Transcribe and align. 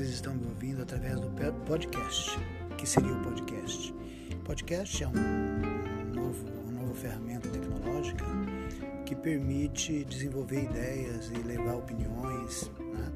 Vocês 0.00 0.14
estão 0.14 0.34
me 0.34 0.46
ouvindo 0.46 0.80
através 0.80 1.20
do 1.20 1.28
podcast, 1.66 2.30
que 2.78 2.88
seria 2.88 3.12
o 3.12 3.22
podcast. 3.22 3.94
Podcast 4.46 5.04
é 5.04 5.08
um 5.08 6.14
novo, 6.14 6.46
uma 6.48 6.80
nova 6.80 6.94
ferramenta 6.94 7.46
tecnológica 7.50 8.24
que 9.04 9.14
permite 9.14 10.06
desenvolver 10.06 10.64
ideias 10.64 11.30
e 11.30 11.42
levar 11.46 11.74
opiniões 11.74 12.70
né, 12.78 13.12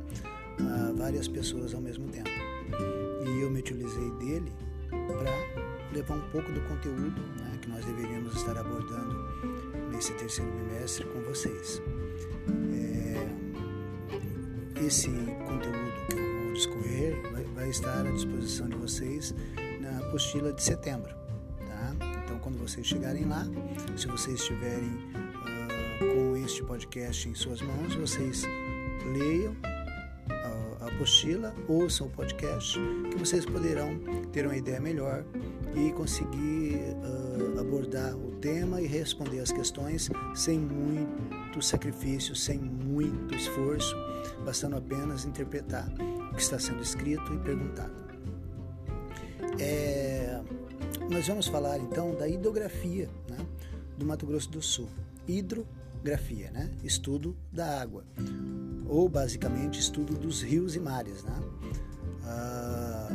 a 0.61 0.93
várias 0.93 1.27
pessoas 1.27 1.73
ao 1.73 1.81
mesmo 1.81 2.07
tempo. 2.09 2.29
E 2.29 3.41
eu 3.41 3.51
me 3.51 3.61
utilizei 3.61 4.11
dele 4.19 4.53
para 4.91 5.33
levar 5.91 6.17
um 6.17 6.31
pouco 6.33 6.53
do 6.53 6.61
conteúdo 6.69 7.19
né, 7.39 7.59
que 7.63 7.69
nós 7.71 7.83
deveríamos 7.83 8.37
estar 8.37 8.59
abordando 8.59 9.17
nesse 9.91 10.13
terceiro 10.19 10.53
bimestre 10.53 11.07
com 11.07 11.23
vocês. 11.23 11.81
É, 12.75 13.27
esse 14.85 15.09
conteúdo 15.47 15.94
discorrer 16.55 17.21
vai, 17.33 17.45
vai, 17.45 17.69
estar 17.69 18.07
à 18.07 18.11
disposição 18.11 18.69
de 18.69 18.77
vocês 18.77 19.35
na 19.81 19.99
apostila 19.99 20.53
de 20.53 20.63
setembro. 20.63 21.15
Tá? 21.59 21.95
Então, 22.25 22.39
quando 22.39 22.59
vocês 22.59 22.87
chegarem 22.87 23.25
lá, 23.27 23.47
se 23.97 24.07
vocês 24.07 24.41
estiverem 24.41 24.89
uh, 24.89 26.15
com 26.15 26.37
este 26.37 26.63
podcast 26.63 27.29
em 27.29 27.35
suas 27.35 27.61
mãos, 27.61 27.95
vocês 27.95 28.45
leiam 29.13 29.55
a 30.83 30.87
apostila, 30.87 31.55
ouçam 31.69 32.07
o 32.07 32.11
podcast, 32.11 32.79
que 33.11 33.19
vocês 33.19 33.45
poderão 33.45 33.99
ter 34.33 34.47
uma 34.47 34.57
ideia 34.57 34.81
melhor 34.81 35.25
e 35.75 35.93
conseguir 35.93 36.79
uh, 37.03 37.61
abordar 37.61 38.17
o 38.17 38.33
tema 38.37 38.81
e 38.81 38.87
responder 38.87 39.41
as 39.41 39.51
questões 39.51 40.11
sem 40.35 40.59
muito 40.59 41.61
sacrifício, 41.63 42.35
sem 42.37 42.59
muito 42.59 43.35
esforço, 43.35 43.97
bastando 44.45 44.77
apenas 44.77 45.25
interpretar 45.25 45.89
que 46.35 46.43
está 46.43 46.59
sendo 46.59 46.83
escrito 46.83 47.33
e 47.33 47.39
perguntado. 47.39 48.05
É, 49.59 50.41
nós 51.09 51.27
vamos 51.29 51.47
falar 51.47 51.79
então 51.79 52.15
da 52.15 52.29
hidrografia 52.29 53.09
né, 53.29 53.37
do 53.97 54.05
Mato 54.05 54.27
Grosso 54.27 54.51
do 54.51 54.61
Sul. 54.61 54.89
Hidrografia, 55.29 56.51
né, 56.51 56.71
estudo 56.83 57.37
da 57.53 57.81
água, 57.81 58.05
ou 58.87 59.09
basicamente 59.09 59.79
estudo 59.79 60.15
dos 60.15 60.43
rios 60.43 60.75
e 60.75 60.81
mares. 60.81 61.23
Né? 61.23 61.43
Ah, 62.25 63.09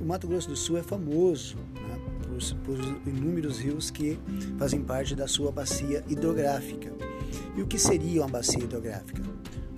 o 0.00 0.04
Mato 0.04 0.26
Grosso 0.26 0.48
do 0.48 0.56
Sul 0.56 0.78
é 0.78 0.82
famoso 0.82 1.56
né, 1.56 2.00
por, 2.64 2.78
por 2.78 3.08
inúmeros 3.08 3.58
rios 3.58 3.90
que 3.90 4.18
fazem 4.58 4.82
parte 4.82 5.14
da 5.14 5.28
sua 5.28 5.52
bacia 5.52 6.02
hidrográfica. 6.08 6.90
E 7.56 7.62
o 7.62 7.66
que 7.66 7.78
seria 7.78 8.22
uma 8.22 8.28
bacia 8.28 8.62
hidrográfica? 8.62 9.22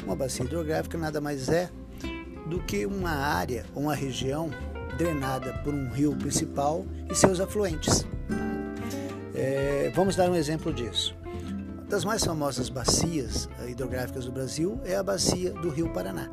Uma 0.05 0.14
bacia 0.14 0.45
hidrográfica 0.45 0.97
nada 0.97 1.20
mais 1.20 1.48
é 1.48 1.70
do 2.47 2.61
que 2.61 2.87
uma 2.87 3.11
área 3.11 3.65
ou 3.75 3.83
uma 3.83 3.95
região 3.95 4.51
drenada 4.97 5.53
por 5.65 5.75
um 5.75 5.89
rio 5.89 6.15
principal 6.17 6.85
e 7.11 7.15
seus 7.15 7.41
afluentes. 7.41 8.07
É, 9.35 9.91
vamos 9.95 10.17
dar 10.17 10.31
um 10.31 10.35
exemplo 10.35 10.73
disso. 10.73 11.15
Uma 11.25 11.85
das 11.89 12.05
mais 12.05 12.25
famosas 12.25 12.69
bacias 12.69 13.48
hidrográficas 13.69 14.25
do 14.25 14.33
Brasil 14.33 14.81
é 14.85 14.97
a 14.97 15.03
bacia 15.03 15.51
do 15.53 15.69
Rio 15.69 15.93
Paraná. 15.93 16.31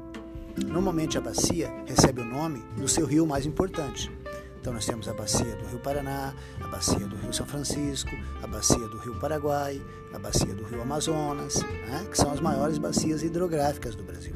Normalmente 0.67 1.17
a 1.17 1.21
bacia 1.21 1.71
recebe 1.85 2.21
o 2.21 2.25
nome 2.25 2.63
do 2.77 2.87
seu 2.87 3.05
rio 3.05 3.25
mais 3.25 3.45
importante. 3.45 4.11
Então 4.59 4.73
nós 4.73 4.85
temos 4.85 5.07
a 5.07 5.13
bacia 5.13 5.55
do 5.55 5.65
Rio 5.67 5.79
Paraná, 5.79 6.33
a 6.59 6.67
bacia 6.67 7.07
do 7.07 7.15
Rio 7.15 7.31
São 7.33 7.45
Francisco, 7.45 8.11
a 8.43 8.47
bacia 8.47 8.87
do 8.89 8.97
Rio 8.97 9.15
Paraguai, 9.15 9.81
a 10.13 10.19
bacia 10.19 10.53
do 10.53 10.65
Rio 10.65 10.81
Amazonas, 10.81 11.61
né, 11.63 12.05
que 12.09 12.17
são 12.17 12.31
as 12.31 12.41
maiores 12.41 12.77
bacias 12.77 13.23
hidrográficas 13.23 13.95
do 13.95 14.03
Brasil. 14.03 14.35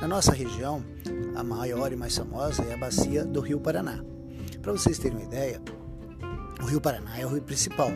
Na 0.00 0.06
nossa 0.06 0.32
região, 0.32 0.84
a 1.34 1.42
maior 1.42 1.92
e 1.92 1.96
mais 1.96 2.16
famosa 2.16 2.62
é 2.62 2.72
a 2.72 2.76
bacia 2.76 3.24
do 3.24 3.40
Rio 3.40 3.58
Paraná. 3.58 3.98
Para 4.62 4.70
vocês 4.70 4.96
terem 4.96 5.18
uma 5.18 5.24
ideia, 5.24 5.60
o 6.62 6.66
Rio 6.66 6.80
Paraná 6.80 7.18
é 7.18 7.26
o 7.26 7.30
rio 7.30 7.42
principal. 7.42 7.90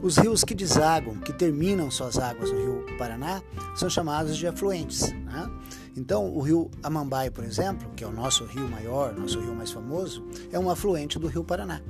Os 0.00 0.16
rios 0.16 0.44
que 0.44 0.54
desagam, 0.54 1.16
que 1.16 1.32
terminam 1.32 1.90
suas 1.90 2.16
águas 2.16 2.52
no 2.52 2.58
Rio 2.58 2.96
Paraná, 2.96 3.42
são 3.74 3.90
chamados 3.90 4.36
de 4.36 4.46
afluentes. 4.46 5.12
Né? 5.12 5.50
Então, 5.96 6.32
o 6.32 6.40
rio 6.40 6.70
Amambai, 6.80 7.28
por 7.28 7.42
exemplo, 7.42 7.90
que 7.96 8.04
é 8.04 8.06
o 8.06 8.12
nosso 8.12 8.44
rio 8.44 8.68
maior, 8.68 9.12
nosso 9.12 9.40
rio 9.40 9.54
mais 9.54 9.72
famoso, 9.72 10.24
é 10.52 10.58
um 10.58 10.70
afluente 10.70 11.18
do 11.18 11.26
Rio 11.26 11.42
Paraná. 11.42 11.80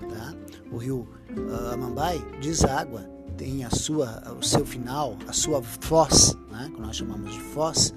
Tá? 0.00 0.34
O 0.72 0.76
rio 0.76 1.08
uh, 1.36 1.72
Amambai 1.72 2.18
deságua, 2.40 3.02
tem 3.36 3.64
a 3.64 3.70
sua, 3.70 4.22
o 4.36 4.42
seu 4.42 4.66
final, 4.66 5.16
a 5.28 5.32
sua 5.32 5.62
foz, 5.62 6.36
né? 6.50 6.68
que 6.74 6.80
nós 6.80 6.96
chamamos 6.96 7.32
de 7.32 7.40
foz, 7.40 7.94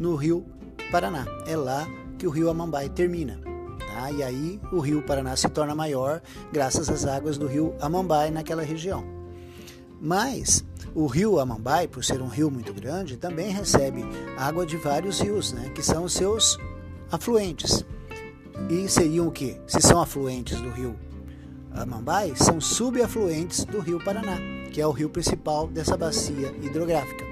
no 0.00 0.16
Rio 0.16 0.44
Paraná. 0.90 1.26
É 1.46 1.54
lá 1.54 1.86
que 2.18 2.26
o 2.26 2.30
rio 2.30 2.50
Amambai 2.50 2.88
termina. 2.88 3.38
Tá? 3.86 4.10
E 4.10 4.22
aí 4.22 4.60
o 4.72 4.80
rio 4.80 5.02
Paraná 5.02 5.36
se 5.36 5.48
torna 5.48 5.74
maior 5.74 6.20
graças 6.50 6.88
às 6.88 7.04
águas 7.06 7.36
do 7.38 7.46
rio 7.46 7.74
Amambai 7.80 8.30
naquela 8.30 8.62
região. 8.62 9.04
Mas 10.00 10.64
o 10.94 11.06
rio 11.06 11.38
Amambai, 11.38 11.86
por 11.86 12.02
ser 12.02 12.22
um 12.22 12.28
rio 12.28 12.50
muito 12.50 12.72
grande, 12.72 13.18
também 13.18 13.50
recebe 13.50 14.02
água 14.36 14.64
de 14.64 14.76
vários 14.78 15.20
rios, 15.20 15.52
né? 15.52 15.70
que 15.74 15.82
são 15.82 16.04
os 16.04 16.14
seus 16.14 16.58
afluentes. 17.12 17.84
E 18.68 18.88
seriam 18.88 19.28
o 19.28 19.32
que? 19.32 19.60
Se 19.66 19.80
são 19.80 20.00
afluentes 20.00 20.60
do 20.60 20.70
rio 20.70 20.96
Amambai, 21.72 22.32
são 22.34 22.60
subafluentes 22.60 23.64
do 23.64 23.80
rio 23.80 24.02
Paraná, 24.02 24.38
que 24.72 24.80
é 24.80 24.86
o 24.86 24.92
rio 24.92 25.10
principal 25.10 25.68
dessa 25.68 25.96
bacia 25.96 26.54
hidrográfica. 26.62 27.24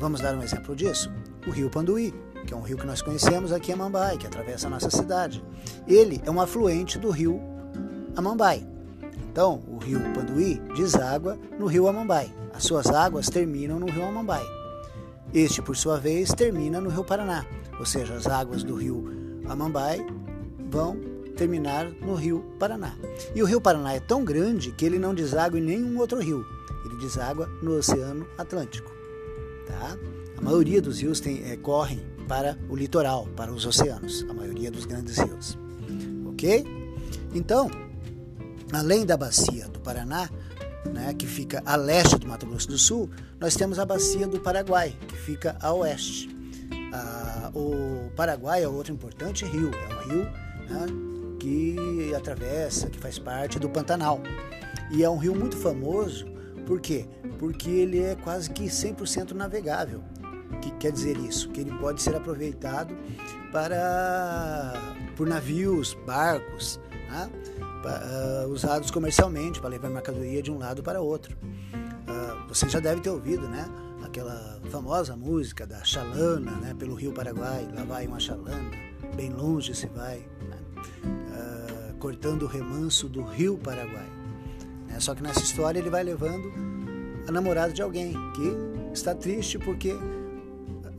Vamos 0.00 0.20
dar 0.20 0.34
um 0.34 0.42
exemplo 0.42 0.74
disso? 0.74 1.10
O 1.46 1.50
rio 1.50 1.68
Panduí, 1.68 2.14
que 2.46 2.54
é 2.54 2.56
um 2.56 2.62
rio 2.62 2.76
que 2.76 2.86
nós 2.86 3.02
conhecemos 3.02 3.52
aqui 3.52 3.70
em 3.70 3.74
Amambai, 3.74 4.16
que 4.16 4.26
atravessa 4.26 4.66
a 4.66 4.70
nossa 4.70 4.90
cidade. 4.90 5.42
Ele 5.86 6.20
é 6.24 6.30
um 6.30 6.40
afluente 6.40 6.98
do 6.98 7.10
rio 7.10 7.40
Amambai. 8.16 8.66
Então, 9.30 9.62
o 9.68 9.78
rio 9.78 10.00
Panduí 10.14 10.60
deságua 10.76 11.38
no 11.58 11.66
rio 11.66 11.88
Amambai. 11.88 12.32
As 12.52 12.64
suas 12.64 12.86
águas 12.86 13.28
terminam 13.28 13.80
no 13.80 13.86
rio 13.86 14.04
Amambai. 14.04 14.42
Este, 15.32 15.62
por 15.62 15.76
sua 15.76 15.98
vez, 15.98 16.32
termina 16.34 16.80
no 16.80 16.90
rio 16.90 17.04
Paraná, 17.04 17.46
ou 17.78 17.86
seja, 17.86 18.14
as 18.14 18.26
águas 18.26 18.62
do 18.62 18.74
rio 18.74 19.40
Amambai 19.48 20.04
vão 20.70 21.00
terminar 21.36 21.90
no 21.90 22.14
rio 22.14 22.44
Paraná. 22.58 22.94
E 23.34 23.42
o 23.42 23.46
rio 23.46 23.60
Paraná 23.60 23.94
é 23.94 24.00
tão 24.00 24.24
grande 24.24 24.72
que 24.72 24.84
ele 24.84 24.98
não 24.98 25.14
deságua 25.14 25.58
em 25.58 25.62
nenhum 25.62 25.98
outro 25.98 26.20
rio. 26.20 26.44
Ele 26.84 26.96
deságua 26.96 27.48
no 27.62 27.78
Oceano 27.78 28.26
Atlântico. 28.36 28.92
Tá? 29.66 29.96
A 30.42 30.44
maioria 30.44 30.82
dos 30.82 31.00
rios 31.00 31.20
tem, 31.20 31.40
é, 31.44 31.56
correm 31.56 32.00
para 32.26 32.58
o 32.68 32.74
litoral, 32.74 33.28
para 33.36 33.52
os 33.52 33.64
oceanos, 33.64 34.26
a 34.28 34.34
maioria 34.34 34.72
dos 34.72 34.84
grandes 34.84 35.16
rios. 35.16 35.56
Ok? 36.26 36.66
Então, 37.32 37.70
além 38.72 39.06
da 39.06 39.16
bacia 39.16 39.68
do 39.68 39.78
Paraná, 39.78 40.28
né, 40.92 41.14
que 41.14 41.26
fica 41.26 41.62
a 41.64 41.76
leste 41.76 42.18
do 42.18 42.26
Mato 42.26 42.44
Grosso 42.44 42.66
do 42.66 42.76
Sul, 42.76 43.08
nós 43.38 43.54
temos 43.54 43.78
a 43.78 43.84
bacia 43.84 44.26
do 44.26 44.40
Paraguai, 44.40 44.96
que 45.06 45.16
fica 45.16 45.56
a 45.60 45.72
oeste. 45.72 46.28
Ah, 46.92 47.52
o 47.54 48.10
Paraguai 48.16 48.64
é 48.64 48.68
outro 48.68 48.92
importante 48.92 49.44
rio, 49.44 49.70
é 49.72 49.94
um 49.94 50.08
rio 50.08 50.24
né, 50.68 50.86
que 51.38 52.12
atravessa, 52.16 52.90
que 52.90 52.98
faz 52.98 53.16
parte 53.16 53.60
do 53.60 53.70
Pantanal. 53.70 54.20
E 54.90 55.04
é 55.04 55.08
um 55.08 55.18
rio 55.18 55.36
muito 55.36 55.56
famoso, 55.56 56.26
por 56.66 56.80
quê? 56.80 57.06
Porque 57.38 57.70
ele 57.70 58.00
é 58.00 58.16
quase 58.16 58.50
que 58.50 58.64
100% 58.64 59.30
navegável. 59.32 60.02
O 60.52 60.60
que 60.60 60.70
quer 60.72 60.92
dizer 60.92 61.16
isso? 61.16 61.48
Que 61.50 61.60
ele 61.60 61.72
pode 61.78 62.02
ser 62.02 62.14
aproveitado 62.14 62.96
para 63.50 64.74
por 65.16 65.26
navios, 65.26 65.94
barcos, 66.06 66.80
né? 67.10 67.30
uh, 67.82 68.48
usados 68.48 68.90
comercialmente 68.90 69.60
para 69.60 69.70
levar 69.70 69.90
mercadoria 69.90 70.42
de 70.42 70.50
um 70.50 70.58
lado 70.58 70.82
para 70.82 71.00
outro. 71.00 71.36
Uh, 71.42 72.48
você 72.48 72.68
já 72.68 72.80
deve 72.80 73.00
ter 73.00 73.10
ouvido, 73.10 73.48
né? 73.48 73.68
Aquela 74.04 74.60
famosa 74.70 75.16
música 75.16 75.66
da 75.66 75.82
Chalana, 75.84 76.52
né? 76.52 76.74
Pelo 76.78 76.94
Rio 76.94 77.12
Paraguai, 77.12 77.68
lá 77.74 77.84
vai 77.84 78.06
uma 78.06 78.20
Chalana, 78.20 78.70
bem 79.14 79.30
longe 79.30 79.74
se 79.74 79.86
vai, 79.86 80.18
né? 80.48 80.58
uh, 81.04 81.94
cortando 81.98 82.42
o 82.42 82.46
remanso 82.46 83.08
do 83.08 83.22
Rio 83.22 83.58
Paraguai. 83.58 84.10
Né? 84.88 85.00
Só 85.00 85.14
que 85.14 85.22
nessa 85.22 85.40
história 85.40 85.78
ele 85.78 85.90
vai 85.90 86.02
levando 86.02 86.52
a 87.26 87.32
namorada 87.32 87.72
de 87.72 87.82
alguém 87.82 88.12
que 88.34 88.92
está 88.92 89.14
triste 89.14 89.58
porque 89.58 89.96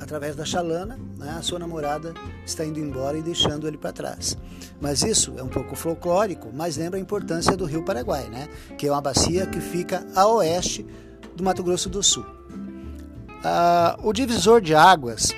através 0.03 0.35
da 0.35 0.45
chalana, 0.45 0.99
né, 1.17 1.35
a 1.37 1.41
sua 1.41 1.57
namorada 1.57 2.13
está 2.45 2.65
indo 2.65 2.79
embora 2.79 3.17
e 3.17 3.21
deixando 3.21 3.67
ele 3.67 3.77
para 3.77 3.91
trás. 3.91 4.37
Mas 4.79 5.01
isso 5.01 5.33
é 5.37 5.43
um 5.43 5.47
pouco 5.47 5.75
folclórico, 5.75 6.49
mas 6.53 6.77
lembra 6.77 6.99
a 6.99 7.01
importância 7.01 7.55
do 7.55 7.65
Rio 7.65 7.83
Paraguai, 7.83 8.29
né, 8.29 8.47
que 8.77 8.87
é 8.87 8.91
uma 8.91 9.01
bacia 9.01 9.47
que 9.47 9.59
fica 9.59 10.05
a 10.15 10.27
oeste 10.27 10.85
do 11.35 11.43
Mato 11.43 11.63
Grosso 11.63 11.89
do 11.89 12.03
Sul. 12.03 12.25
Ah, 13.43 13.97
o 14.03 14.13
divisor 14.13 14.61
de 14.61 14.75
águas 14.75 15.33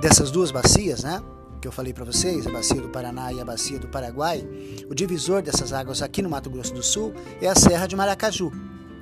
dessas 0.00 0.30
duas 0.30 0.50
bacias, 0.50 1.02
né, 1.02 1.22
que 1.60 1.68
eu 1.68 1.72
falei 1.72 1.92
para 1.92 2.04
vocês, 2.04 2.46
a 2.46 2.50
bacia 2.50 2.80
do 2.80 2.88
Paraná 2.88 3.32
e 3.32 3.40
a 3.40 3.44
bacia 3.44 3.78
do 3.78 3.88
Paraguai, 3.88 4.46
o 4.88 4.94
divisor 4.94 5.42
dessas 5.42 5.72
águas 5.72 6.00
aqui 6.00 6.22
no 6.22 6.30
Mato 6.30 6.48
Grosso 6.48 6.72
do 6.72 6.82
Sul 6.82 7.12
é 7.40 7.48
a 7.48 7.54
Serra 7.54 7.86
de 7.86 7.96
Maracaju. 7.96 8.50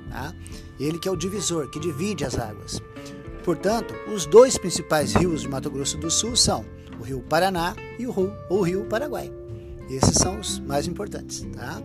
Tá? 0.09 0.33
Ele 0.79 0.97
que 0.97 1.07
é 1.07 1.11
o 1.11 1.15
divisor, 1.15 1.69
que 1.69 1.79
divide 1.79 2.25
as 2.25 2.37
águas. 2.37 2.81
Portanto, 3.43 3.93
os 4.13 4.25
dois 4.25 4.57
principais 4.57 5.13
rios 5.13 5.41
de 5.41 5.49
Mato 5.49 5.69
Grosso 5.69 5.97
do 5.97 6.11
Sul 6.11 6.35
são 6.35 6.65
o 6.99 7.03
Rio 7.03 7.21
Paraná 7.21 7.75
e 7.97 8.05
o 8.05 8.11
Rio, 8.11 8.61
rio 8.61 8.85
Paraguai. 8.85 9.31
Esses 9.89 10.15
são 10.15 10.39
os 10.39 10.59
mais 10.59 10.87
importantes. 10.87 11.47
Tá? 11.55 11.81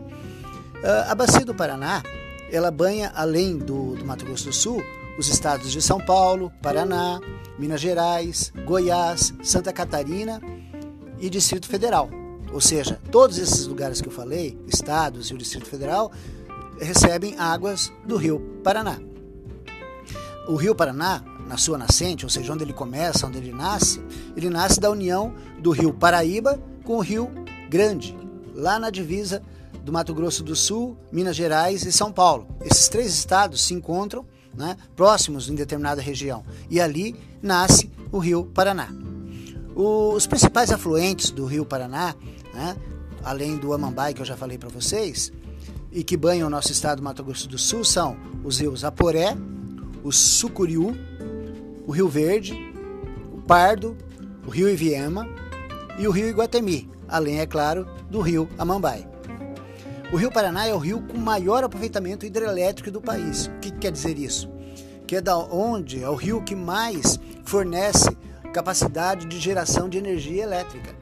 Ah, 0.84 1.12
a 1.12 1.14
bacia 1.14 1.44
do 1.44 1.54
Paraná, 1.54 2.02
ela 2.50 2.70
banha, 2.70 3.12
além 3.14 3.56
do, 3.56 3.94
do 3.94 4.04
Mato 4.04 4.24
Grosso 4.24 4.46
do 4.46 4.52
Sul, 4.52 4.82
os 5.18 5.28
estados 5.28 5.70
de 5.70 5.80
São 5.80 5.98
Paulo, 5.98 6.52
Paraná, 6.60 7.20
Minas 7.58 7.80
Gerais, 7.80 8.52
Goiás, 8.64 9.32
Santa 9.42 9.72
Catarina 9.72 10.40
e 11.18 11.30
Distrito 11.30 11.68
Federal. 11.68 12.10
Ou 12.52 12.60
seja, 12.60 13.00
todos 13.10 13.38
esses 13.38 13.66
lugares 13.66 14.00
que 14.00 14.08
eu 14.08 14.12
falei, 14.12 14.58
estados 14.66 15.30
e 15.30 15.34
o 15.34 15.38
Distrito 15.38 15.66
Federal, 15.66 16.12
recebem 16.80 17.36
águas 17.38 17.92
do 18.04 18.16
Rio 18.16 18.40
Paraná. 18.62 18.98
O 20.46 20.56
Rio 20.56 20.74
Paraná, 20.74 21.24
na 21.46 21.56
sua 21.56 21.78
nascente, 21.78 22.24
ou 22.24 22.30
seja, 22.30 22.52
onde 22.52 22.64
ele 22.64 22.72
começa, 22.72 23.26
onde 23.26 23.38
ele 23.38 23.52
nasce, 23.52 24.02
ele 24.36 24.48
nasce 24.48 24.80
da 24.80 24.90
união 24.90 25.34
do 25.58 25.70
Rio 25.70 25.92
Paraíba 25.92 26.60
com 26.84 26.96
o 26.96 27.00
Rio 27.00 27.30
Grande, 27.68 28.16
lá 28.54 28.78
na 28.78 28.90
divisa 28.90 29.42
do 29.82 29.92
Mato 29.92 30.14
Grosso 30.14 30.42
do 30.42 30.56
Sul, 30.56 30.96
Minas 31.12 31.36
Gerais 31.36 31.84
e 31.84 31.92
São 31.92 32.10
Paulo. 32.10 32.46
Esses 32.64 32.88
três 32.88 33.12
estados 33.12 33.62
se 33.62 33.74
encontram 33.74 34.24
né, 34.56 34.76
próximos 34.96 35.48
em 35.48 35.54
determinada 35.54 36.00
região 36.00 36.44
e 36.70 36.80
ali 36.80 37.16
nasce 37.42 37.90
o 38.10 38.18
Rio 38.18 38.44
Paraná. 38.46 38.88
Os 39.74 40.26
principais 40.26 40.70
afluentes 40.70 41.30
do 41.30 41.44
Rio 41.44 41.66
Paraná, 41.66 42.14
né, 42.54 42.76
além 43.22 43.56
do 43.56 43.72
Amambai 43.72 44.14
que 44.14 44.22
eu 44.22 44.26
já 44.26 44.36
falei 44.36 44.56
para 44.56 44.68
vocês, 44.68 45.32
e 45.92 46.02
que 46.02 46.16
banham 46.16 46.48
o 46.48 46.50
nosso 46.50 46.72
estado 46.72 46.98
do 46.98 47.04
Mato 47.04 47.22
Grosso 47.22 47.48
do 47.48 47.58
Sul 47.58 47.84
são 47.84 48.16
os 48.42 48.58
rios 48.58 48.84
Aporé, 48.84 49.36
o 50.02 50.10
Sucuriú, 50.10 50.94
o 51.86 51.92
Rio 51.92 52.08
Verde, 52.08 52.54
o 53.32 53.40
Pardo, 53.42 53.96
o 54.46 54.50
Rio 54.50 54.68
Iviema 54.68 55.28
e 55.98 56.08
o 56.08 56.10
Rio 56.10 56.28
Iguatemi, 56.28 56.90
além, 57.08 57.40
é 57.40 57.46
claro, 57.46 57.86
do 58.10 58.20
Rio 58.20 58.48
Amambai. 58.58 59.08
O 60.12 60.16
Rio 60.16 60.30
Paraná 60.30 60.66
é 60.66 60.74
o 60.74 60.78
rio 60.78 61.02
com 61.02 61.18
maior 61.18 61.64
aproveitamento 61.64 62.24
hidrelétrico 62.24 62.90
do 62.90 63.00
país. 63.00 63.46
O 63.46 63.58
que 63.58 63.72
quer 63.72 63.90
dizer 63.90 64.18
isso? 64.18 64.48
Que 65.06 65.16
é 65.16 65.20
da 65.20 65.36
onde 65.36 66.02
é 66.02 66.08
o 66.08 66.14
rio 66.14 66.42
que 66.42 66.54
mais 66.54 67.18
fornece 67.44 68.16
capacidade 68.52 69.26
de 69.26 69.40
geração 69.40 69.88
de 69.88 69.98
energia 69.98 70.44
elétrica. 70.44 70.94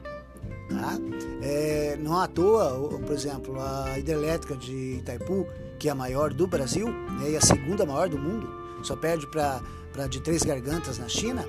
Tá? 0.69 0.97
É, 1.43 1.97
não 2.01 2.17
à 2.17 2.27
toa, 2.27 2.89
por 3.05 3.13
exemplo, 3.13 3.61
a 3.61 3.99
hidrelétrica 3.99 4.55
de 4.55 4.97
Itaipu, 4.97 5.45
que 5.77 5.87
é 5.87 5.91
a 5.91 5.95
maior 5.95 6.33
do 6.33 6.47
Brasil 6.47 6.87
né, 6.87 7.31
e 7.31 7.37
a 7.37 7.41
segunda 7.41 7.85
maior 7.85 8.09
do 8.09 8.17
mundo, 8.17 8.49
só 8.81 8.95
perde 8.95 9.27
para 9.27 9.61
de 10.09 10.19
Três 10.21 10.43
Gargantas 10.43 10.97
na 10.97 11.07
China, 11.07 11.45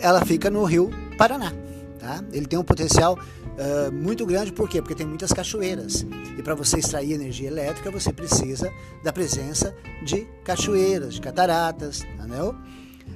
ela 0.00 0.24
fica 0.24 0.50
no 0.50 0.64
rio 0.64 0.90
Paraná. 1.16 1.52
Tá? 1.98 2.22
Ele 2.32 2.46
tem 2.46 2.58
um 2.58 2.64
potencial 2.64 3.18
uh, 3.18 3.92
muito 3.92 4.26
grande, 4.26 4.52
por 4.52 4.68
quê? 4.68 4.82
Porque 4.82 4.94
tem 4.94 5.06
muitas 5.06 5.32
cachoeiras. 5.32 6.04
E 6.36 6.42
para 6.42 6.54
você 6.54 6.78
extrair 6.78 7.12
energia 7.12 7.48
elétrica, 7.48 7.90
você 7.90 8.12
precisa 8.12 8.70
da 9.02 9.12
presença 9.12 9.74
de 10.04 10.26
cachoeiras, 10.44 11.14
de 11.14 11.20
cataratas, 11.20 12.04
entendeu? 12.04 12.54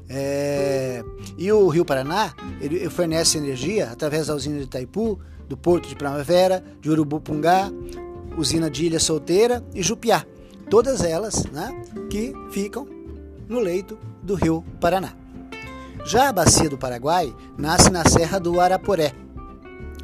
É, 0.09 1.05
e 1.37 1.53
o 1.53 1.69
Rio 1.69 1.85
Paraná 1.85 2.33
ele 2.61 2.89
fornece 2.89 3.37
energia 3.37 3.91
através 3.91 4.29
da 4.29 4.35
usina 4.35 4.57
de 4.59 4.65
Itaipu, 4.65 5.19
do 5.47 5.57
Porto 5.57 5.89
de 5.89 5.95
Primavera, 5.95 6.65
de 6.81 6.91
Urubupungá, 6.91 7.71
usina 8.37 8.71
de 8.71 8.87
Ilha 8.87 9.01
Solteira 9.01 9.63
e 9.75 9.83
Jupiá. 9.83 10.25
Todas 10.71 11.03
elas 11.03 11.45
né, 11.47 11.71
que 12.11 12.33
ficam 12.51 12.87
no 13.49 13.59
leito 13.59 13.99
do 14.29 14.35
Rio 14.35 14.63
Paraná. 14.79 15.15
Já 16.05 16.29
a 16.29 16.33
bacia 16.33 16.69
do 16.69 16.77
Paraguai 16.77 17.35
nasce 17.57 17.91
na 17.91 18.05
Serra 18.05 18.39
do 18.39 18.61
Araporé. 18.61 19.13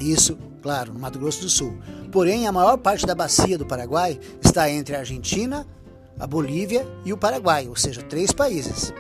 Isso, 0.01 0.39
claro, 0.63 0.95
no 0.95 0.99
Mato 0.99 1.19
Grosso 1.19 1.43
do 1.43 1.49
Sul. 1.51 1.79
Porém, 2.11 2.47
a 2.47 2.53
maior 2.53 2.79
parte 2.79 3.07
da 3.07 3.15
bacia 3.15 3.59
do 3.59 3.67
Paraguai 3.67 4.19
está 4.43 4.69
entre 4.71 4.97
a 4.97 5.01
Argentina, 5.01 5.67
a 6.19 6.27
Bolívia 6.27 6.87
e 7.05 7.13
o 7.13 7.19
Paraguai, 7.19 7.69
ou 7.69 7.77
seja, 7.77 8.03
três 8.03 8.33
países. 8.33 8.95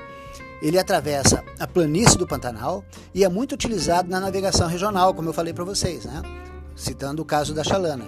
Ele 0.60 0.78
atravessa 0.78 1.42
a 1.58 1.66
planície 1.66 2.18
do 2.18 2.26
Pantanal 2.26 2.84
e 3.14 3.24
é 3.24 3.28
muito 3.28 3.52
utilizado 3.52 4.10
na 4.10 4.20
navegação 4.20 4.68
regional, 4.68 5.14
como 5.14 5.30
eu 5.30 5.32
falei 5.32 5.54
para 5.54 5.64
vocês, 5.64 6.04
né? 6.04 6.22
citando 6.76 7.22
o 7.22 7.24
caso 7.24 7.54
da 7.54 7.64
Chalana. 7.64 8.04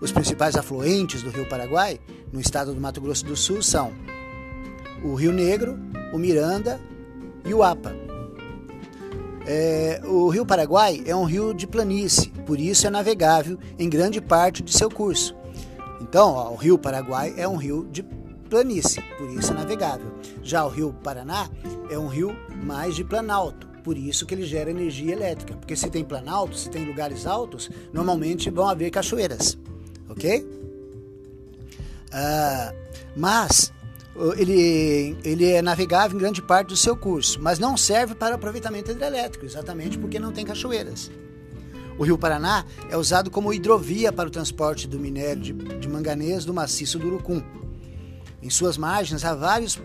Os 0.00 0.10
principais 0.10 0.56
afluentes 0.56 1.22
do 1.22 1.30
Rio 1.30 1.48
Paraguai, 1.48 2.00
no 2.32 2.40
estado 2.40 2.74
do 2.74 2.80
Mato 2.80 3.00
Grosso 3.00 3.24
do 3.24 3.36
Sul, 3.36 3.62
são 3.62 3.92
o 5.04 5.14
Rio 5.14 5.32
Negro, 5.32 5.78
o 6.12 6.18
Miranda 6.18 6.80
e 7.44 7.54
o 7.54 7.62
Apa. 7.62 7.94
É, 9.46 10.00
o 10.04 10.28
Rio 10.28 10.44
Paraguai 10.44 11.02
é 11.06 11.14
um 11.14 11.24
rio 11.24 11.54
de 11.54 11.66
planície, 11.66 12.30
por 12.44 12.58
isso 12.58 12.86
é 12.86 12.90
navegável 12.90 13.56
em 13.78 13.88
grande 13.88 14.20
parte 14.20 14.62
de 14.62 14.76
seu 14.76 14.90
curso. 14.90 15.36
Então, 16.00 16.32
ó, 16.32 16.50
o 16.50 16.56
Rio 16.56 16.76
Paraguai 16.76 17.32
é 17.36 17.46
um 17.46 17.56
rio 17.56 17.86
de 17.90 18.02
planície, 18.50 19.02
por 19.16 19.28
isso 19.30 19.52
é 19.52 19.54
navegável. 19.54 20.12
Já 20.42 20.64
o 20.64 20.68
rio 20.68 20.92
Paraná 21.02 21.48
é 21.90 21.98
um 21.98 22.08
rio 22.08 22.34
mais 22.64 22.96
de 22.96 23.04
planalto, 23.04 23.66
por 23.84 23.96
isso 23.96 24.26
que 24.26 24.34
ele 24.34 24.44
gera 24.44 24.70
energia 24.70 25.12
elétrica. 25.12 25.54
Porque 25.56 25.76
se 25.76 25.88
tem 25.90 26.04
planalto, 26.04 26.56
se 26.56 26.68
tem 26.68 26.84
lugares 26.84 27.26
altos, 27.26 27.70
normalmente 27.92 28.50
vão 28.50 28.68
haver 28.68 28.90
cachoeiras, 28.90 29.56
ok? 30.08 30.44
Ah, 32.12 32.72
mas 33.16 33.72
ele, 34.36 35.16
ele 35.24 35.44
é 35.46 35.60
navegável 35.60 36.16
em 36.16 36.20
grande 36.20 36.40
parte 36.40 36.68
do 36.68 36.76
seu 36.76 36.96
curso, 36.96 37.38
mas 37.40 37.58
não 37.58 37.76
serve 37.76 38.14
para 38.14 38.34
aproveitamento 38.34 38.90
hidrelétrico, 38.90 39.44
exatamente 39.44 39.98
porque 39.98 40.18
não 40.18 40.32
tem 40.32 40.44
cachoeiras. 40.44 41.10
O 41.98 42.04
Rio 42.04 42.18
Paraná 42.18 42.64
é 42.90 42.96
usado 42.96 43.30
como 43.30 43.52
hidrovia 43.52 44.12
para 44.12 44.28
o 44.28 44.30
transporte 44.30 44.86
do 44.86 44.98
minério 44.98 45.42
de, 45.42 45.52
de 45.52 45.88
manganês 45.88 46.44
do 46.44 46.52
maciço 46.52 46.98
do 46.98 47.06
Urucum. 47.06 47.42
Em 48.42 48.50
suas 48.50 48.76
margens 48.76 49.24
há 49.24 49.34
vários 49.34 49.78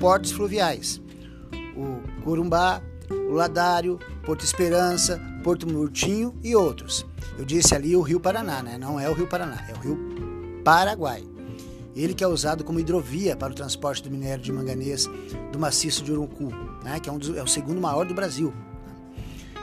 portos 0.00 0.32
fluviais: 0.32 1.00
o 1.76 2.22
Corumbá, 2.22 2.82
o 3.10 3.32
Ladário, 3.32 3.98
Porto 4.24 4.44
Esperança, 4.44 5.20
Porto 5.44 5.66
Murtinho 5.66 6.34
e 6.42 6.56
outros. 6.56 7.06
Eu 7.38 7.44
disse 7.44 7.74
ali 7.74 7.94
o 7.94 8.02
Rio 8.02 8.18
Paraná, 8.18 8.62
né? 8.62 8.78
não 8.78 8.98
é 8.98 9.08
o 9.08 9.12
Rio 9.12 9.26
Paraná, 9.26 9.64
é 9.68 9.72
o 9.74 9.78
Rio 9.78 9.98
Paraguai. 10.64 11.22
Ele 11.98 12.14
que 12.14 12.22
é 12.22 12.28
usado 12.28 12.62
como 12.62 12.78
hidrovia 12.78 13.36
para 13.36 13.50
o 13.50 13.54
transporte 13.54 14.04
do 14.04 14.10
minério 14.10 14.42
de 14.42 14.52
manganês 14.52 15.10
do 15.50 15.58
maciço 15.58 16.04
de 16.04 16.12
Uruncu, 16.12 16.52
né? 16.84 17.00
que 17.00 17.08
é, 17.08 17.12
um 17.12 17.18
dos, 17.18 17.36
é 17.36 17.42
o 17.42 17.46
segundo 17.48 17.80
maior 17.80 18.06
do 18.06 18.14
Brasil. 18.14 18.54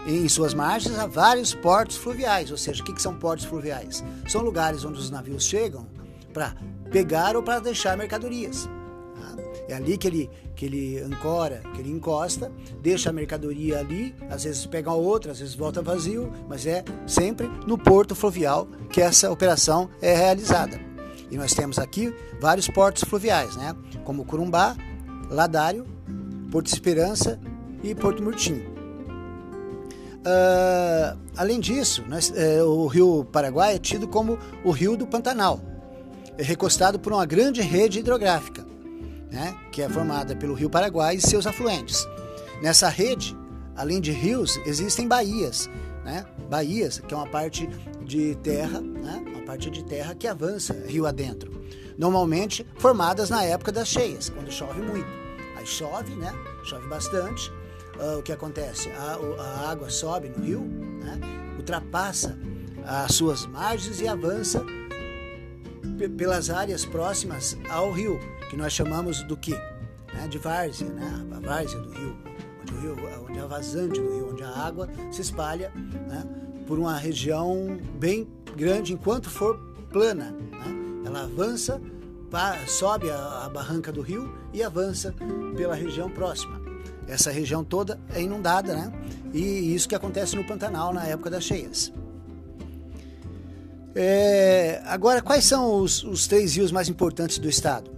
Em 0.06 0.28
suas 0.28 0.54
margens 0.54 1.00
há 1.00 1.08
vários 1.08 1.54
portos 1.54 1.96
fluviais, 1.96 2.52
ou 2.52 2.58
seja, 2.58 2.84
o 2.84 2.86
que, 2.86 2.94
que 2.94 3.02
são 3.02 3.16
portos 3.16 3.46
fluviais? 3.46 4.04
São 4.28 4.42
lugares 4.42 4.84
onde 4.84 5.00
os 5.00 5.10
navios 5.10 5.46
chegam 5.46 5.88
para 6.34 6.54
pegar 6.92 7.38
ou 7.38 7.42
para 7.42 7.60
deixar 7.60 7.98
mercadorias. 7.98 8.70
Tá? 9.16 9.44
É 9.70 9.74
ali 9.74 9.98
que 9.98 10.06
ele, 10.06 10.30
que 10.58 10.66
ele 10.66 11.00
ancora, 11.00 11.62
que 11.74 11.80
ele 11.80 11.90
encosta, 11.90 12.52
deixa 12.82 13.12
a 13.12 13.14
mercadoria 13.14 13.80
ali, 13.80 14.14
às 14.30 14.44
vezes 14.44 14.66
pega 14.66 14.92
outra, 14.92 15.32
às 15.32 15.40
vezes 15.40 15.56
volta 15.56 15.82
vazio, 15.82 16.30
mas 16.50 16.68
é 16.68 16.84
sempre 17.08 17.50
no 17.66 17.78
porto 17.78 18.14
fluvial 18.14 18.68
que 18.92 19.02
essa 19.02 19.32
operação 19.32 19.90
é 20.02 20.14
realizada. 20.14 20.85
E 21.30 21.38
nós 21.38 21.54
temos 21.54 21.80
aqui 21.80 22.14
vários 22.40 22.68
portos 22.68 23.04
fluviais, 23.04 23.56
né? 23.56 23.76
como 24.04 24.26
Curumbá, 24.26 24.76
Ladário, 25.30 25.86
Porto 26.52 26.68
Esperança 26.68 27.40
e 27.84 27.94
Porto 27.96 28.24
Murtinho. 28.24 28.76
Uh, 30.26 31.18
além 31.38 31.60
disso, 31.60 32.04
nós, 32.08 32.32
uh, 32.32 32.66
o 32.66 32.88
rio 32.88 33.26
Paraguai 33.32 33.76
é 33.76 33.80
tido 33.80 34.08
como 34.08 34.40
o 34.64 34.72
rio 34.72 34.98
do 34.98 35.06
Pantanal, 35.06 35.60
é 36.38 36.42
recostado 36.42 36.98
por 37.00 37.14
uma 37.14 37.26
grande 37.26 37.62
rede 37.62 38.00
hidrográfica, 38.00 38.66
né, 39.32 39.56
que 39.72 39.84
é 39.84 39.90
formada 39.90 40.36
pelo 40.36 40.56
Rio 40.56 40.70
Paraguai 40.70 41.16
e 41.18 41.22
seus 41.22 41.46
afluentes. 41.46 42.08
Nessa 42.62 42.90
rede, 42.90 43.38
além 43.76 44.02
de 44.02 44.12
rios, 44.12 44.60
existem 44.66 45.08
baías, 45.08 45.70
né, 46.04 46.26
baías, 46.50 47.00
que 47.00 47.14
é 47.14 47.18
uma 47.18 47.28
parte 47.28 47.70
de 48.04 48.36
terra, 48.36 48.82
né, 48.82 49.24
parte 49.46 49.70
de 49.70 49.84
terra 49.84 50.16
que 50.16 50.28
avança 50.28 50.74
rio 50.88 51.06
adentro, 51.06 51.52
normalmente 51.98 52.66
formadas 52.78 53.30
na 53.30 53.44
época 53.44 53.72
das 53.72 53.88
cheias, 53.88 54.30
quando 54.30 54.52
chove 54.52 54.82
muito. 54.82 55.08
Aí 55.56 55.66
chove, 55.66 56.16
né, 56.16 56.34
chove 56.64 56.88
bastante, 56.88 57.52
uh, 57.98 58.20
o 58.20 58.24
que 58.24 58.32
acontece? 58.32 58.90
A, 58.92 59.18
a, 59.42 59.72
água 59.72 59.90
sobe 59.90 60.30
no 60.30 60.44
rio, 60.44 60.62
né, 60.62 61.20
ultrapassa 61.58 62.38
as 62.86 63.14
suas 63.14 63.46
margens 63.46 64.00
e 64.02 64.08
avança 64.08 64.64
pelas 66.18 66.50
áreas 66.50 66.86
próximas 66.86 67.58
ao 67.70 67.92
rio, 67.92 68.20
que 68.50 68.58
nós 68.58 68.74
chamamos 68.74 69.24
do 69.24 69.38
que? 69.38 69.54
Né, 70.14 70.28
de 70.30 70.38
várzea, 70.38 70.90
né? 70.90 71.26
a 71.32 71.40
várzea 71.40 71.80
do 71.80 71.90
rio, 71.92 72.18
onde, 72.62 72.74
o 72.74 72.80
rio, 72.80 73.26
onde 73.30 73.40
a 73.40 73.46
vazante 73.48 74.00
do 74.00 74.14
rio, 74.14 74.32
onde 74.32 74.44
a 74.44 74.50
água 74.50 74.90
se 75.12 75.22
espalha 75.22 75.72
né, 75.76 76.24
por 76.68 76.80
uma 76.80 76.98
região 76.98 77.80
bem 78.00 78.28
grande 78.56 78.94
enquanto 78.94 79.30
for 79.30 79.60
plana. 79.92 80.32
Né? 80.32 81.04
Ela 81.06 81.24
avança, 81.24 81.82
sobe 82.68 83.10
a, 83.10 83.46
a 83.46 83.50
barranca 83.50 83.92
do 83.92 84.02
rio 84.02 84.34
e 84.54 84.64
avança 84.64 85.14
pela 85.56 85.76
região 85.76 86.10
próxima. 86.10 86.60
essa 87.08 87.32
região 87.32 87.64
toda 87.64 88.00
é 88.14 88.22
inundada, 88.22 88.76
né? 88.76 88.92
E 89.34 89.76
isso 89.76 89.88
que 89.88 89.96
acontece 89.96 90.36
no 90.36 90.44
Pantanal 90.44 90.94
na 90.94 91.06
época 91.06 91.30
das 91.30 91.44
cheias. 91.44 91.94
É, 93.94 94.82
agora, 94.86 95.22
quais 95.22 95.46
são 95.46 95.82
os, 95.82 96.04
os, 96.04 96.28
três 96.28 96.56
rios 96.56 96.72
mais 96.72 96.90
importantes 96.90 97.38
do 97.38 97.48
estado? 97.48 97.90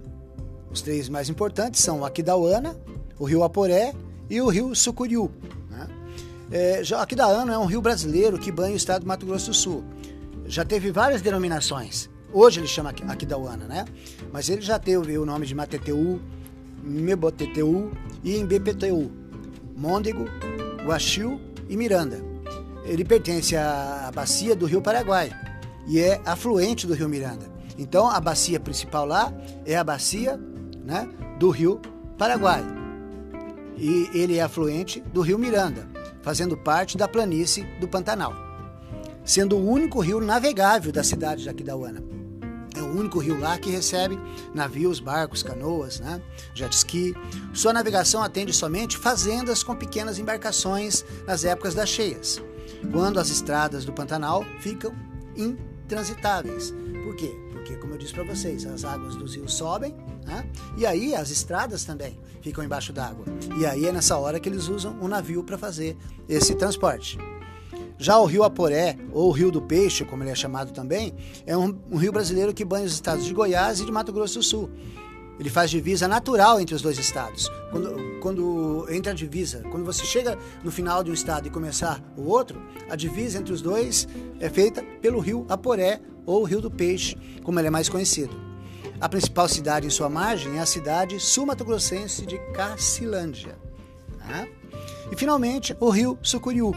Os 0.70 0.80
três 0.80 1.08
mais 1.08 1.28
importantes 1.28 1.82
são 1.82 2.00
o 2.00 2.04
Aquidauana, 2.04 2.76
o 3.18 3.24
rio 3.24 3.42
Aporé 3.42 3.92
e 4.30 4.40
o 4.40 4.48
rio 4.48 4.74
Sucuriú. 4.76 5.30
Né? 5.68 5.88
É, 6.52 6.82
Aquidauana 6.96 7.54
é 7.54 7.58
um 7.58 7.66
rio 7.66 7.80
brasileiro 7.80 8.38
que 8.38 8.52
banha 8.52 8.74
o 8.74 8.76
estado 8.76 9.02
do 9.02 9.08
Mato 9.08 9.26
Grosso 9.26 9.50
do 9.50 9.54
Sul. 9.54 9.84
Já 10.48 10.64
teve 10.64 10.90
várias 10.90 11.20
denominações. 11.20 12.08
Hoje 12.32 12.58
ele 12.58 12.66
chama 12.66 12.90
Aquidauana, 12.90 13.66
né? 13.66 13.84
Mas 14.32 14.48
ele 14.48 14.62
já 14.62 14.78
teve 14.78 15.18
o 15.18 15.26
nome 15.26 15.46
de 15.46 15.54
Mateteu, 15.54 16.18
Meboteteu 16.82 17.92
e 18.24 18.36
Embepeteu, 18.36 19.12
Môndego, 19.76 20.24
Guaxiu 20.86 21.38
e 21.68 21.76
Miranda. 21.76 22.18
Ele 22.84 23.04
pertence 23.04 23.54
à 23.56 24.10
bacia 24.14 24.56
do 24.56 24.64
rio 24.64 24.80
Paraguai 24.80 25.30
e 25.86 26.00
é 26.00 26.18
afluente 26.24 26.86
do 26.86 26.94
rio 26.94 27.10
Miranda. 27.10 27.46
Então 27.76 28.08
a 28.08 28.18
bacia 28.18 28.58
principal 28.58 29.04
lá 29.04 29.30
é 29.66 29.76
a 29.76 29.84
bacia 29.84 30.40
né, 30.82 31.06
do 31.38 31.50
rio 31.50 31.78
Paraguai. 32.16 32.64
E 33.76 34.08
ele 34.14 34.38
é 34.38 34.42
afluente 34.42 35.00
do 35.12 35.20
rio 35.20 35.38
Miranda, 35.38 35.86
fazendo 36.22 36.56
parte 36.56 36.96
da 36.96 37.06
planície 37.06 37.64
do 37.78 37.86
Pantanal, 37.86 38.47
sendo 39.28 39.56
o 39.56 39.70
único 39.70 40.00
rio 40.00 40.20
navegável 40.20 40.90
da 40.90 41.04
cidade 41.04 41.42
de 41.42 41.50
Aquidauana. 41.50 42.02
É 42.74 42.80
o 42.80 42.98
único 42.98 43.18
rio 43.18 43.38
lá 43.38 43.58
que 43.58 43.70
recebe 43.70 44.18
navios, 44.54 45.00
barcos, 45.00 45.42
canoas, 45.42 46.00
né? 46.00 46.22
jet 46.54 46.74
ski. 46.74 47.14
Sua 47.52 47.72
navegação 47.72 48.22
atende 48.22 48.54
somente 48.54 48.96
fazendas 48.96 49.62
com 49.62 49.76
pequenas 49.76 50.18
embarcações 50.18 51.04
nas 51.26 51.44
épocas 51.44 51.74
das 51.74 51.90
cheias, 51.90 52.42
quando 52.90 53.20
as 53.20 53.28
estradas 53.28 53.84
do 53.84 53.92
Pantanal 53.92 54.44
ficam 54.60 54.94
intransitáveis. 55.36 56.72
Por 57.04 57.14
quê? 57.14 57.36
Porque, 57.52 57.76
como 57.76 57.94
eu 57.94 57.98
disse 57.98 58.14
para 58.14 58.24
vocês, 58.24 58.64
as 58.64 58.82
águas 58.82 59.14
dos 59.14 59.34
rios 59.34 59.52
sobem 59.52 59.94
né? 60.24 60.48
e 60.76 60.86
aí 60.86 61.14
as 61.14 61.30
estradas 61.30 61.84
também 61.84 62.18
ficam 62.40 62.64
embaixo 62.64 62.94
d'água. 62.94 63.26
E 63.58 63.66
aí 63.66 63.84
é 63.84 63.92
nessa 63.92 64.16
hora 64.16 64.40
que 64.40 64.48
eles 64.48 64.68
usam 64.68 64.96
um 65.02 65.08
navio 65.08 65.44
para 65.44 65.58
fazer 65.58 65.98
esse 66.26 66.54
transporte. 66.54 67.18
Já 67.98 68.16
o 68.18 68.24
rio 68.24 68.44
Aporé, 68.44 68.96
ou 69.12 69.30
Rio 69.32 69.50
do 69.50 69.60
Peixe, 69.60 70.04
como 70.04 70.22
ele 70.22 70.30
é 70.30 70.34
chamado 70.34 70.72
também, 70.72 71.12
é 71.44 71.56
um, 71.56 71.76
um 71.90 71.96
rio 71.96 72.12
brasileiro 72.12 72.54
que 72.54 72.64
banha 72.64 72.86
os 72.86 72.92
estados 72.92 73.24
de 73.24 73.34
Goiás 73.34 73.80
e 73.80 73.84
de 73.84 73.90
Mato 73.90 74.12
Grosso 74.12 74.38
do 74.38 74.42
Sul. 74.44 74.70
Ele 75.38 75.50
faz 75.50 75.70
divisa 75.70 76.06
natural 76.06 76.60
entre 76.60 76.74
os 76.74 76.82
dois 76.82 76.98
estados. 76.98 77.50
Quando, 77.70 78.20
quando 78.20 78.86
entra 78.88 79.12
a 79.12 79.14
divisa, 79.14 79.62
quando 79.70 79.84
você 79.84 80.04
chega 80.04 80.38
no 80.62 80.70
final 80.70 81.02
de 81.02 81.10
um 81.10 81.14
estado 81.14 81.46
e 81.48 81.50
começar 81.50 82.00
o 82.16 82.22
outro, 82.22 82.60
a 82.88 82.94
divisa 82.94 83.38
entre 83.38 83.52
os 83.52 83.60
dois 83.60 84.06
é 84.40 84.48
feita 84.48 84.82
pelo 85.00 85.18
rio 85.18 85.44
Aporé 85.48 86.00
ou 86.24 86.44
Rio 86.44 86.60
do 86.60 86.70
Peixe, 86.70 87.16
como 87.42 87.58
ele 87.58 87.68
é 87.68 87.70
mais 87.70 87.88
conhecido. 87.88 88.34
A 89.00 89.08
principal 89.08 89.48
cidade 89.48 89.86
em 89.86 89.90
sua 89.90 90.08
margem 90.08 90.56
é 90.56 90.60
a 90.60 90.66
cidade 90.66 91.20
sul-mato-grossense 91.20 92.26
de 92.26 92.36
Cacilândia. 92.52 93.56
Tá? 94.18 94.46
E 95.10 95.16
finalmente 95.16 95.76
o 95.78 95.88
rio 95.88 96.18
Sucuriú, 96.20 96.72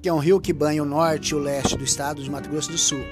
que 0.00 0.08
é 0.08 0.12
um 0.12 0.18
rio 0.18 0.40
que 0.40 0.52
banha 0.52 0.82
o 0.82 0.86
norte 0.86 1.30
e 1.30 1.34
o 1.34 1.38
leste 1.38 1.76
do 1.76 1.84
estado 1.84 2.22
de 2.22 2.30
Mato 2.30 2.48
Grosso 2.48 2.70
do 2.70 2.78
Sul. 2.78 3.04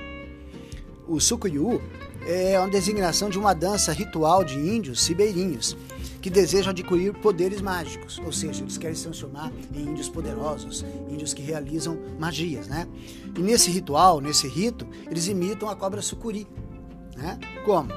O 1.08 1.20
Sucuriú 1.20 1.80
é 2.26 2.58
uma 2.58 2.68
designação 2.68 3.28
de 3.28 3.38
uma 3.38 3.54
dança 3.54 3.92
ritual 3.92 4.44
de 4.44 4.54
índios 4.54 5.02
sibeirinhos 5.02 5.76
que 6.20 6.30
desejam 6.30 6.70
adquirir 6.70 7.12
poderes 7.14 7.60
mágicos, 7.60 8.20
ou 8.24 8.32
seja, 8.32 8.62
eles 8.62 8.76
querem 8.76 8.96
se 8.96 9.04
transformar 9.04 9.52
em 9.72 9.82
índios 9.82 10.08
poderosos, 10.08 10.84
índios 11.08 11.32
que 11.32 11.42
realizam 11.42 11.96
magias, 12.18 12.66
né? 12.66 12.88
E 13.36 13.40
nesse 13.40 13.70
ritual, 13.70 14.20
nesse 14.20 14.48
rito, 14.48 14.86
eles 15.08 15.28
imitam 15.28 15.68
a 15.68 15.76
cobra 15.76 16.02
sucuri, 16.02 16.48
né? 17.16 17.38
Como? 17.64 17.90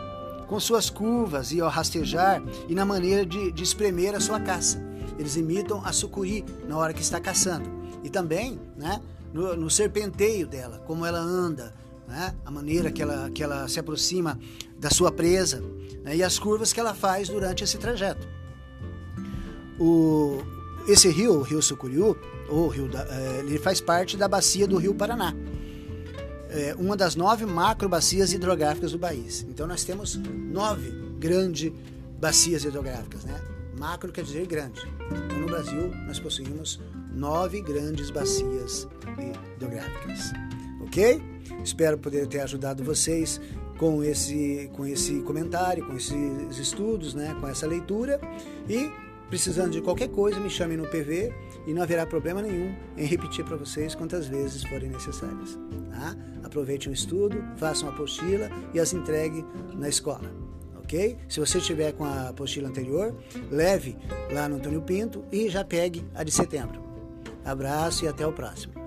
Com 0.48 0.60
suas 0.60 0.92
curvas 0.92 1.52
e 1.52 1.62
ao 1.62 1.70
rastejar 1.70 2.44
e 2.68 2.76
na 2.76 2.86
maneira 2.86 3.26
de, 3.26 3.52
de 3.52 3.64
espremer 3.64 4.14
a 4.14 4.20
sua 4.20 4.40
caça. 4.40 4.89
Eles 5.18 5.36
imitam 5.36 5.82
a 5.86 5.92
sucuri 5.92 6.46
na 6.68 6.78
hora 6.78 6.94
que 6.94 7.02
está 7.02 7.20
caçando 7.20 7.70
e 8.04 8.10
também 8.10 8.60
né, 8.78 9.02
no, 9.34 9.56
no 9.56 9.70
serpenteio 9.70 10.48
dela, 10.48 10.80
como 10.86 11.06
ela 11.06 11.20
anda, 11.20 11.74
né, 12.08 12.34
a 12.46 12.52
maneira 12.52 12.92
que 12.92 13.02
ela, 13.02 13.30
que 13.30 13.44
ela 13.44 13.68
se 13.68 13.80
aproxima 13.80 14.40
da 14.78 14.90
sua 14.90 15.12
presa 15.12 15.62
né, 16.04 16.16
e 16.16 16.24
as 16.24 16.40
curvas 16.40 16.74
que 16.74 16.80
ela 16.80 16.94
faz 16.94 17.30
durante 17.30 17.64
esse 17.64 17.78
trajeto. 17.78 18.28
O, 19.80 20.42
esse 20.88 21.10
rio, 21.10 21.40
o 21.40 21.42
rio 21.42 21.62
Sucuriú, 21.62 22.18
ou 22.50 22.68
rio 22.68 22.88
da, 22.88 23.04
é, 23.04 23.40
ele 23.40 23.60
faz 23.60 23.80
parte 23.80 24.18
da 24.18 24.28
bacia 24.28 24.68
do 24.68 24.78
rio 24.78 24.94
Paraná, 24.96 25.34
é 26.50 26.76
uma 26.78 26.98
das 26.98 27.16
nove 27.16 27.46
macro 27.46 27.88
bacias 27.88 28.34
hidrográficas 28.34 28.92
do 28.92 29.00
país. 29.00 29.46
Então 29.48 29.68
nós 29.68 29.84
temos 29.84 30.16
nove 30.16 30.90
grandes 31.20 31.72
bacias 32.20 32.64
hidrográficas, 32.66 33.24
né? 33.24 33.40
Macro 33.80 34.12
quer 34.12 34.26
dizer 34.26 34.46
grande. 34.46 34.82
Então 35.26 35.40
no 35.40 35.48
Brasil 35.48 35.90
nós 36.06 36.20
possuímos 36.20 36.82
nove 37.14 37.62
grandes 37.62 38.12
bacias 38.12 38.86
hidrográficas. 39.56 40.34
Ok? 40.82 41.22
Espero 41.64 41.98
poder 41.98 42.28
ter 42.28 42.42
ajudado 42.42 42.84
vocês 42.84 43.40
com 43.78 44.04
esse, 44.04 44.70
com 44.74 44.86
esse 44.86 45.22
comentário, 45.22 45.86
com 45.86 45.96
esses 45.96 46.58
estudos, 46.58 47.14
né, 47.14 47.36
com 47.40 47.48
essa 47.48 47.66
leitura. 47.66 48.20
E 48.68 48.92
precisando 49.30 49.72
de 49.72 49.82
qualquer 49.82 50.10
coisa, 50.10 50.38
me 50.42 50.50
chamem 50.50 50.76
no 50.76 50.86
PV 50.86 51.34
e 51.66 51.74
não 51.74 51.82
haverá 51.82 52.06
problema 52.06 52.42
nenhum 52.42 52.76
em 52.98 53.06
repetir 53.06 53.46
para 53.46 53.56
vocês 53.56 53.96
quantas 53.96 54.28
vezes 54.28 54.62
forem 54.64 54.90
necessárias. 54.90 55.58
Tá? 55.90 56.18
Aproveite 56.44 56.90
o 56.90 56.92
estudo, 56.92 57.42
faça 57.56 57.86
uma 57.86 57.94
apostila 57.94 58.50
e 58.74 58.80
as 58.80 58.92
entregue 58.92 59.46
na 59.74 59.88
escola. 59.88 60.39
Ok? 60.90 61.20
Se 61.28 61.40
você 61.40 61.60
estiver 61.60 61.94
com 61.94 62.04
a 62.04 62.30
apostila 62.30 62.68
anterior, 62.68 63.16
leve 63.52 63.96
lá 64.32 64.50
no 64.50 64.56
Antônio 64.56 64.82
Pinto 64.82 65.24
e 65.32 65.48
já 65.48 65.64
pegue 65.64 66.04
a 66.16 66.24
de 66.24 66.32
setembro. 66.32 66.82
Abraço 67.46 68.06
e 68.06 68.08
até 68.08 68.26
o 68.26 68.34
próximo. 68.34 68.79